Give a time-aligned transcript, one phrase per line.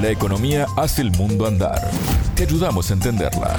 [0.00, 1.90] La economía hace el mundo andar.
[2.36, 3.56] Te ayudamos a entenderla.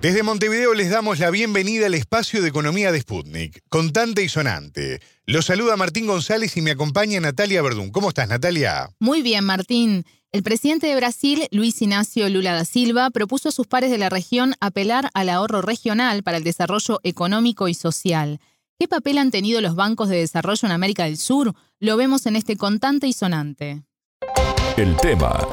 [0.00, 5.02] Desde Montevideo les damos la bienvenida al espacio de economía de Sputnik, contante y sonante.
[5.26, 7.90] Los saluda Martín González y me acompaña Natalia Verdún.
[7.90, 8.88] ¿Cómo estás, Natalia?
[8.98, 10.06] Muy bien, Martín.
[10.32, 14.08] El presidente de Brasil, Luis Ignacio Lula da Silva, propuso a sus pares de la
[14.08, 18.40] región apelar al ahorro regional para el desarrollo económico y social.
[18.78, 21.54] ¿Qué papel han tenido los bancos de desarrollo en América del Sur?
[21.78, 23.82] Lo vemos en este contante y sonante.
[24.76, 25.48] El tema.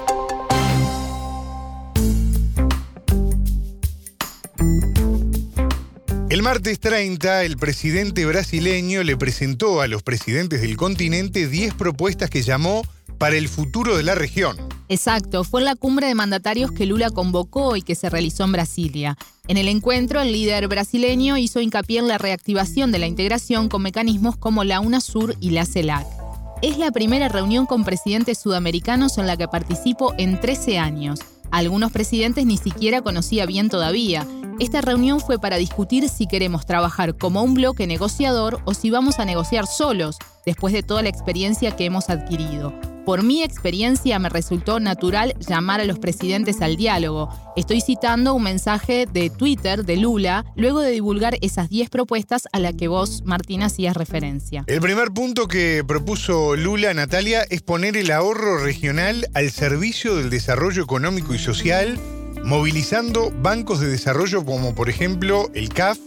[6.29, 12.29] El martes 30, el presidente brasileño le presentó a los presidentes del continente 10 propuestas
[12.29, 12.81] que llamó
[13.17, 14.57] para el futuro de la región.
[14.89, 18.51] Exacto, fue en la cumbre de mandatarios que Lula convocó y que se realizó en
[18.51, 19.17] Brasilia.
[19.47, 23.83] En el encuentro, el líder brasileño hizo hincapié en la reactivación de la integración con
[23.83, 26.22] mecanismos como la UNASUR y la CELAC.
[26.63, 31.19] Es la primera reunión con presidentes sudamericanos en la que participo en 13 años.
[31.51, 34.25] algunos presidentes ni siquiera conocía bien todavía.
[34.61, 39.19] Esta reunión fue para discutir si queremos trabajar como un bloque negociador o si vamos
[39.19, 42.73] a negociar solos, después de toda la experiencia que hemos adquirido.
[43.05, 47.27] Por mi experiencia me resultó natural llamar a los presidentes al diálogo.
[47.57, 52.59] Estoy citando un mensaje de Twitter de Lula luego de divulgar esas 10 propuestas a
[52.59, 54.63] las que vos, Martín, hacías referencia.
[54.67, 60.29] El primer punto que propuso Lula, Natalia, es poner el ahorro regional al servicio del
[60.29, 61.99] desarrollo económico y social,
[62.45, 65.99] movilizando bancos de desarrollo como por ejemplo el CAF,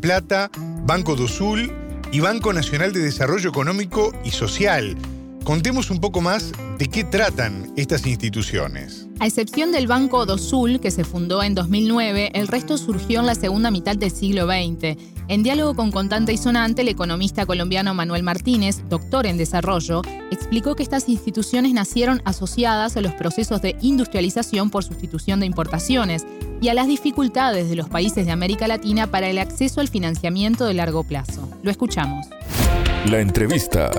[0.00, 0.50] Plata,
[0.84, 1.72] Banco do Sul
[2.10, 4.96] y Banco Nacional de Desarrollo Económico y Social
[5.46, 9.06] Contemos un poco más de qué tratan estas instituciones.
[9.20, 13.26] A excepción del Banco do Sul, que se fundó en 2009, el resto surgió en
[13.26, 14.98] la segunda mitad del siglo XX.
[15.28, 20.74] En diálogo con Contante y Sonante, el economista colombiano Manuel Martínez, doctor en desarrollo, explicó
[20.74, 26.26] que estas instituciones nacieron asociadas a los procesos de industrialización por sustitución de importaciones
[26.60, 30.64] y a las dificultades de los países de América Latina para el acceso al financiamiento
[30.64, 31.48] de largo plazo.
[31.62, 32.26] Lo escuchamos.
[33.04, 33.92] La entrevista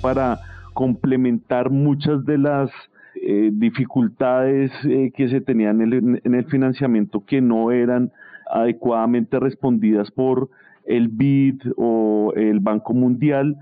[0.00, 0.38] para
[0.74, 2.70] complementar muchas de las
[3.14, 8.12] eh, dificultades eh, que se tenían en el, financiamiento que no eran
[8.50, 10.48] adecuadamente respondidas por
[10.86, 13.56] el BID o el Banco Mundial,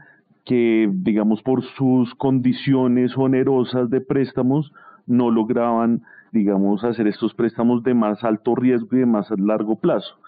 [0.44, 4.72] que digamos por sus condiciones onerosas de préstamos
[5.06, 10.18] no lograban digamos hacer estos préstamos de más alto riesgo y de más largo plazo.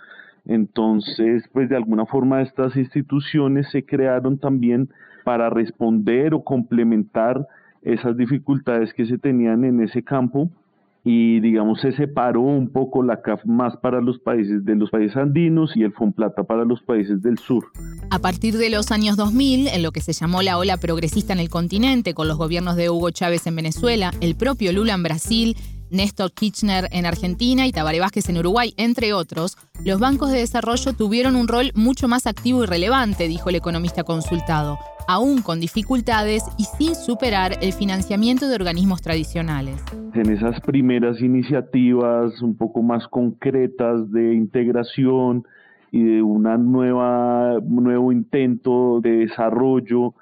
[0.49, 4.89] Entonces, pues de alguna forma estas instituciones se crearon también
[5.25, 7.47] para responder o complementar
[7.83, 10.51] esas dificultades que se tenían en ese campo
[11.05, 15.17] y digamos se separó un poco la CAF más para los países de los países
[15.17, 17.67] andinos y el Fonplata para los países del sur.
[18.11, 21.39] A partir de los años 2000, en lo que se llamó la ola progresista en
[21.39, 25.57] el continente, con los gobiernos de Hugo Chávez en Venezuela, el propio Lula en Brasil
[25.91, 30.93] Néstor Kirchner en Argentina y Tabaré Vázquez en Uruguay, entre otros, los bancos de desarrollo
[30.93, 36.45] tuvieron un rol mucho más activo y relevante, dijo el economista consultado, aún con dificultades
[36.59, 39.83] y sin superar el financiamiento de organismos tradicionales.
[40.15, 45.47] En esas primeras iniciativas un poco más concretas de integración
[45.91, 50.15] y de un nuevo intento de desarrollo,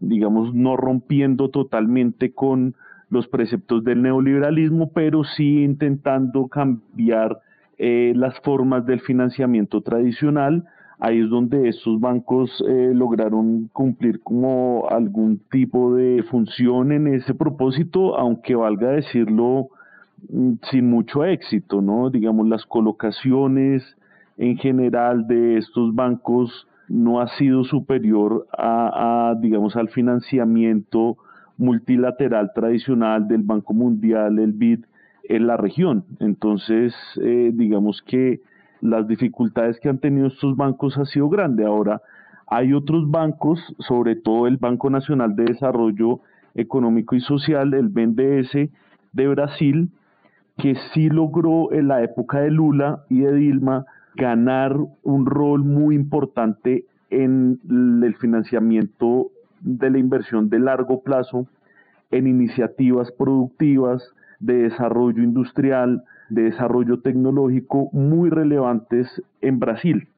[0.00, 2.74] digamos, no rompiendo totalmente con
[3.14, 7.38] los preceptos del neoliberalismo, pero sí intentando cambiar
[7.78, 10.64] eh, las formas del financiamiento tradicional.
[10.98, 17.34] Ahí es donde estos bancos eh, lograron cumplir como algún tipo de función en ese
[17.34, 19.68] propósito, aunque valga decirlo
[20.28, 22.10] mm, sin mucho éxito, ¿no?
[22.10, 23.82] Digamos, las colocaciones
[24.36, 31.16] en general de estos bancos no ha sido superior a, a digamos, al financiamiento
[31.56, 34.84] multilateral tradicional del Banco Mundial, el BID,
[35.28, 36.04] en la región.
[36.20, 38.40] Entonces, eh, digamos que
[38.80, 41.64] las dificultades que han tenido estos bancos ha sido grande.
[41.64, 42.02] Ahora,
[42.46, 46.20] hay otros bancos, sobre todo el Banco Nacional de Desarrollo
[46.54, 48.70] Económico y Social, el BNDES
[49.12, 49.90] de Brasil,
[50.58, 53.86] que sí logró en la época de Lula y de Dilma
[54.16, 57.58] ganar un rol muy importante en
[58.04, 59.30] el financiamiento
[59.64, 61.46] de la inversión de largo plazo
[62.10, 64.02] en iniciativas productivas
[64.38, 70.08] de desarrollo industrial, de desarrollo tecnológico muy relevantes en Brasil.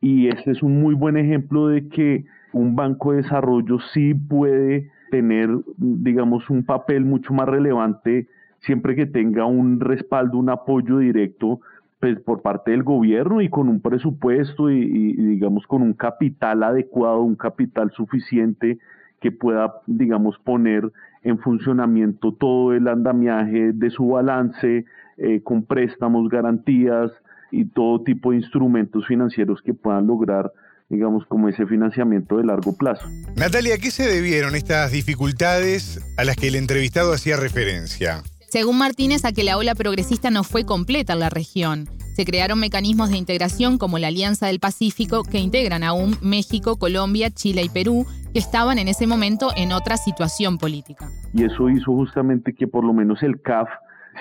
[0.00, 4.90] Y este es un muy buen ejemplo de que un banco de desarrollo sí puede
[5.10, 8.28] tener, digamos, un papel mucho más relevante
[8.60, 11.60] siempre que tenga un respaldo, un apoyo directo
[12.04, 17.22] pues, por parte del gobierno y con un presupuesto y, digamos con un capital adecuado,
[17.22, 18.76] un capital suficiente
[19.22, 20.92] que pueda, digamos, poner
[21.22, 24.84] en funcionamiento todo el andamiaje de su balance
[25.16, 27.10] eh, con préstamos, garantías
[27.50, 30.52] y todo tipo de instrumentos financieros que puedan lograr
[30.90, 33.08] digamos, como ese financiamiento de largo plazo.
[33.36, 38.22] Natalia, ¿a qué se debieron estas dificultades a las que el entrevistado hacía referencia?
[38.54, 41.86] Según Martínez, a que la ola progresista no fue completa en la región.
[42.14, 47.30] Se crearon mecanismos de integración como la Alianza del Pacífico que integran aún México, Colombia,
[47.30, 51.08] Chile y Perú, que estaban en ese momento en otra situación política.
[51.32, 53.68] Y eso hizo justamente que por lo menos el CAF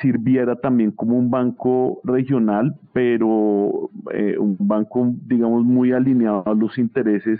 [0.02, 6.80] sirviera también como un banco regional, pero eh, un banco, digamos, muy alineado a los
[6.80, 7.40] intereses,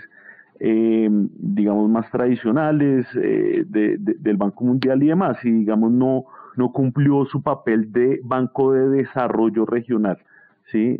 [0.60, 7.24] eh, digamos, más tradicionales eh, del Banco Mundial y demás, y digamos, no, no cumplió
[7.26, 10.18] su papel de banco de desarrollo regional,
[10.70, 10.98] ¿sí?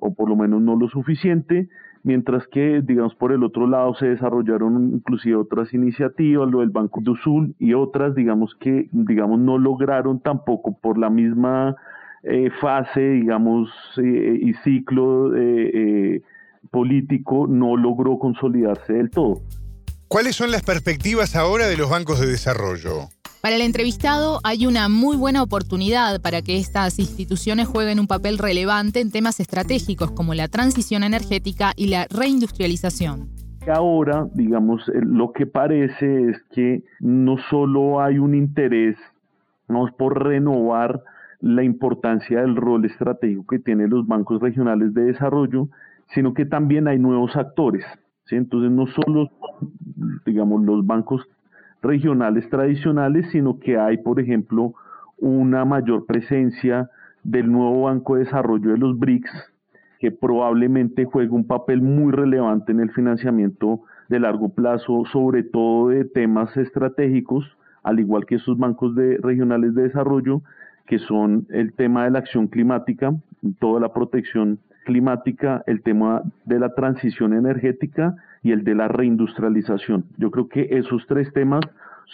[0.00, 1.68] o por lo menos no lo suficiente
[2.06, 7.00] mientras que, digamos, por el otro lado se desarrollaron inclusive otras iniciativas, lo del Banco
[7.02, 11.74] do Sul y otras, digamos, que, digamos, no lograron tampoco por la misma
[12.22, 16.22] eh, fase, digamos, eh, y ciclo eh,
[16.70, 19.40] político, no logró consolidarse del todo.
[20.06, 23.08] ¿Cuáles son las perspectivas ahora de los bancos de desarrollo?
[23.46, 28.38] Para el entrevistado hay una muy buena oportunidad para que estas instituciones jueguen un papel
[28.38, 33.28] relevante en temas estratégicos como la transición energética y la reindustrialización.
[33.72, 38.96] Ahora, digamos, eh, lo que parece es que no solo hay un interés
[39.68, 41.04] no, por renovar
[41.40, 45.68] la importancia del rol estratégico que tienen los bancos regionales de desarrollo,
[46.16, 47.84] sino que también hay nuevos actores.
[48.24, 48.34] ¿sí?
[48.34, 49.30] Entonces, no solo,
[50.26, 51.22] digamos, los bancos
[51.86, 54.74] regionales tradicionales, sino que hay, por ejemplo,
[55.18, 56.90] una mayor presencia
[57.22, 59.30] del nuevo Banco de Desarrollo de los BRICS,
[59.98, 65.88] que probablemente juegue un papel muy relevante en el financiamiento de largo plazo, sobre todo
[65.88, 67.44] de temas estratégicos,
[67.82, 70.42] al igual que esos bancos de, regionales de desarrollo,
[70.86, 73.14] que son el tema de la acción climática,
[73.58, 80.04] toda la protección climática, el tema de la transición energética y el de la reindustrialización.
[80.16, 81.60] Yo creo que esos tres temas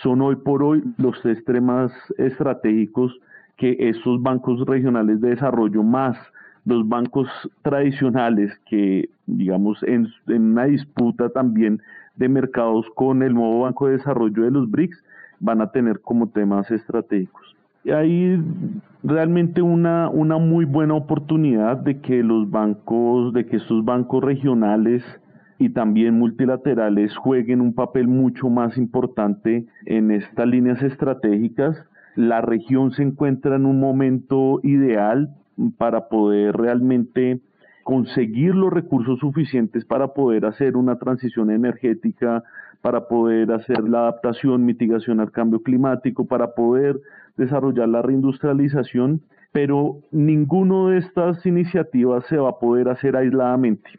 [0.02, 3.16] son hoy por hoy los tres temas estratégicos
[3.58, 6.16] que esos bancos regionales de desarrollo más
[6.64, 7.28] los bancos
[7.62, 11.82] tradicionales que, digamos, en, una disputa también
[12.16, 15.02] de mercados con el nuevo Banco de Desarrollo de los BRICS,
[15.40, 17.51] van a tener como temas estratégicos.
[17.84, 18.40] Hay
[19.02, 25.02] realmente una, una muy buena oportunidad de que los bancos, de que estos bancos regionales
[25.58, 31.76] y también multilaterales jueguen un papel mucho más importante en estas líneas estratégicas.
[32.14, 35.34] La región se encuentra en un momento ideal
[35.76, 37.40] para poder realmente
[37.82, 42.44] conseguir los recursos suficientes para poder hacer una transición energética,
[42.80, 47.00] para poder hacer la adaptación, mitigación al cambio climático, para poder
[47.36, 53.90] desarrollar la reindustrialización, pero ninguno de estas iniciativas se va a poder hacer aisladamente.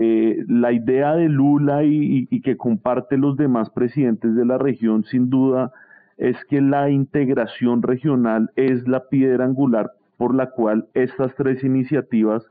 [0.00, 5.28] Eh, la idea de Lula y, que comparte los demás presidentes de la región, sin
[5.28, 5.72] duda,
[6.16, 12.44] es que la integración regional es la piedra angular por la cual estas tres iniciativas,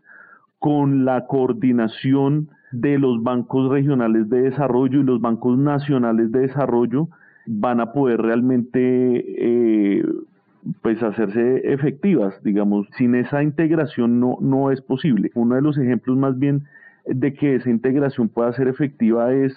[0.59, 7.09] con la coordinación de los bancos regionales de desarrollo y los bancos nacionales de desarrollo,
[7.47, 10.05] van a poder realmente eh,
[10.81, 15.31] pues hacerse efectivas, digamos, sin esa integración no, no es posible.
[15.33, 16.65] Uno de los ejemplos más bien
[17.05, 19.55] de que esa integración pueda ser efectiva es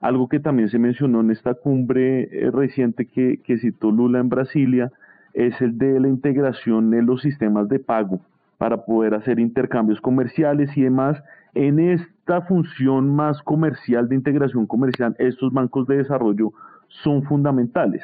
[0.00, 4.28] algo que también se mencionó en esta cumbre eh, reciente que, que citó Lula en
[4.28, 4.92] Brasilia,
[5.32, 8.20] es el de la integración en los sistemas de pago
[8.58, 11.22] para poder hacer intercambios comerciales y demás.
[11.54, 16.52] En esta función más comercial de integración comercial, estos bancos de desarrollo
[17.02, 18.02] son fundamentales.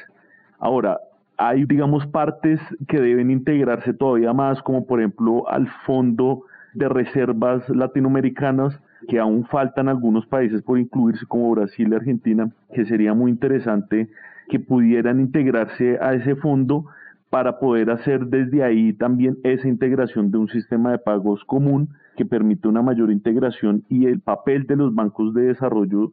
[0.58, 0.98] Ahora,
[1.38, 7.68] hay, digamos, partes que deben integrarse todavía más, como por ejemplo al Fondo de Reservas
[7.68, 8.78] Latinoamericanas,
[9.08, 14.08] que aún faltan algunos países por incluirse como Brasil y Argentina, que sería muy interesante
[14.48, 16.86] que pudieran integrarse a ese fondo
[17.30, 22.24] para poder hacer desde ahí también esa integración de un sistema de pagos común que
[22.24, 26.12] permite una mayor integración y el papel de los bancos de desarrollo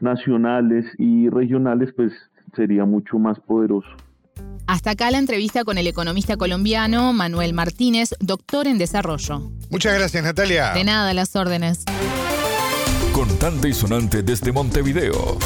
[0.00, 2.12] nacionales y regionales pues
[2.54, 3.88] sería mucho más poderoso.
[4.66, 9.50] Hasta acá la entrevista con el economista colombiano Manuel Martínez, doctor en desarrollo.
[9.70, 10.72] Muchas gracias, Natalia.
[10.72, 11.84] De nada, las órdenes.
[13.12, 15.38] Contante y sonante desde Montevideo.